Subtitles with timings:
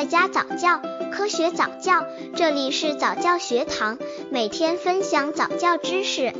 [0.00, 0.80] 在家早教，
[1.12, 2.02] 科学早教，
[2.34, 3.98] 这里是早教学堂，
[4.30, 6.32] 每天分享早教知识。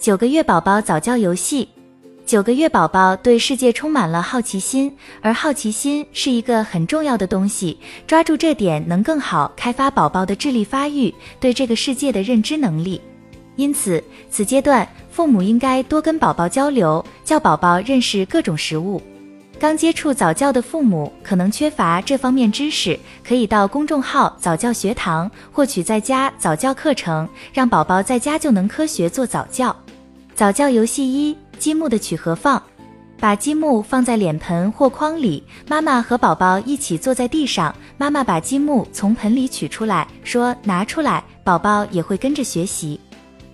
[0.00, 1.68] 九个月宝宝早教游戏。
[2.26, 4.92] 九个月宝宝对世界充满了好奇心，
[5.22, 7.78] 而好奇心是一个很重要的东西。
[8.04, 13.00] 抓住这点，能更好开发宝宝的智力发育，对这个世界的认知能力。
[13.58, 19.02] 因此，此阶段父母应该多跟宝宝交流，教宝宝认识各种食物。
[19.58, 29.74] 刚接触早教的父母可能缺乏这方面知识，可以到公众号早教学堂获取在家早教课程，让宝宝在家就能科学做早教。
[30.34, 31.36] 早教游戏一。
[31.58, 32.62] 积木的取和放，
[33.18, 43.00] 把积木放在脸盆或筐里，妈妈和宝宝一起坐在地上，妈妈把积木从盆里取出来，说拿出来，宝宝也会跟着学习。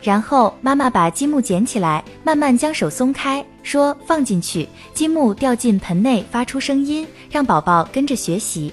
[0.05, 8.71] 然后妈妈把积木捡起来，慢慢将手松开，说放进去，积木掉进盆内发出声音，让宝宝跟着学习。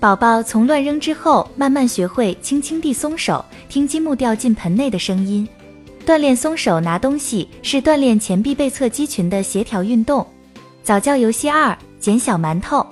[0.00, 5.48] 宝宝从乱扔之后，慢慢学会轻轻地松手，听积木掉进盆内的声音。
[6.04, 10.26] 锻炼松手拿东西是锻炼前臂背侧肌群的协调运动。
[10.82, 12.84] 早教游戏二：捡小馒头。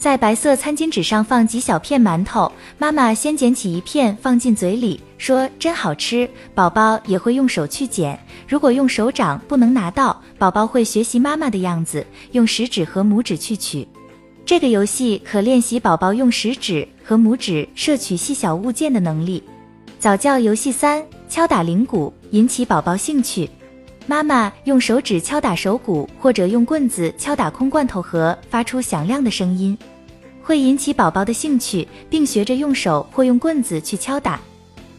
[0.00, 6.26] 在白色餐巾纸上放几小片馒头，妈妈先捡起一片放进嘴里，说真好吃。
[6.54, 13.86] 宝宝也会用手去捡，如果用手掌不能拿到，宝宝会学习妈妈的样子，用食指和拇指去取。
[14.46, 19.42] 这个游戏可练习宝宝用食指和拇指摄取细小物件的能力。
[19.98, 22.10] 早教游戏三：敲打铃鼓。
[22.30, 23.50] 引起宝宝兴趣，
[24.10, 29.78] 妈妈用手指敲打手鼓，或者用棍子敲打空罐头盒，发出响亮的声音，
[30.42, 34.40] 会引起宝宝的兴趣，并学着用手或用棍子去敲打。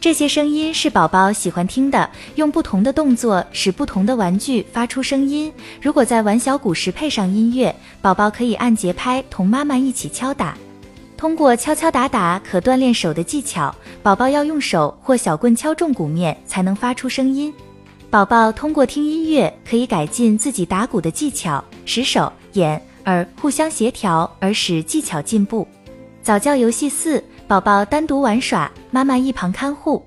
[0.00, 2.08] 这些声音是宝宝喜欢听的。
[2.36, 5.52] 用不同的动作使不同的玩具发出声音。
[5.82, 10.56] 如果在玩小鼓时配上音乐，宝宝可以按节拍同妈妈一起敲打。
[11.18, 13.74] 通过敲敲打打可锻炼手的技巧。
[14.02, 17.52] 宝宝要用手或小棍敲中鼓面才能发出声音。
[18.12, 25.66] 宝宝通过听音乐可以改进自己打鼓的技巧，使手、眼、耳互相协调而使技巧进步。
[26.22, 30.06] 早教游戏四：宝宝单独玩耍，妈妈一旁看护。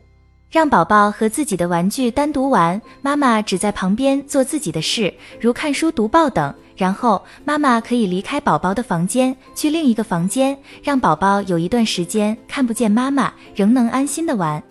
[0.51, 5.11] 让宝宝和自己的玩具单独玩，妈妈只在旁边做自己的事，
[5.41, 6.53] 如看书、读报等。
[6.77, 14.61] 然后妈妈可以离开宝宝的房间，去另一个房间，让宝宝有一段时间看不见妈妈，仍能安心的玩。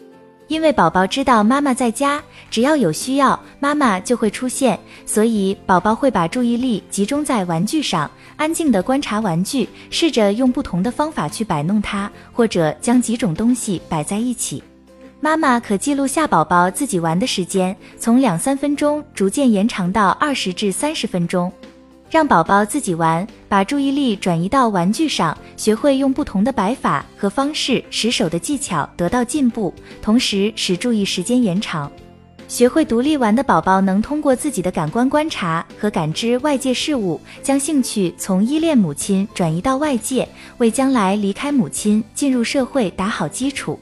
[0.48, 14.62] 因为宝宝知道妈妈在家，只要有需要，妈妈就会出现，所以宝宝会把注意力集中在玩具上，安静的观察玩具，试着用不同的方法去摆弄它，或者将几种东西摆在一起。
[15.20, 21.50] 妈妈可记录下宝宝自己玩的时间，从两三分钟逐渐延长到二十至三十分钟。
[22.14, 31.90] 让宝宝自己玩，把注意力转移到玩具上，学会用不同的摆法和方式使手的技巧得到进步，同时使注意时间延长。
[32.46, 43.76] 学会独立玩的宝宝能通过自己的感官观察和感知外界事物，将兴趣从依恋母亲转移到外界，为将来离开母亲进入社会打好基础。